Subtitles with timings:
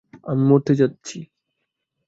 [0.23, 1.17] আমি মরতে যাচ্ছি!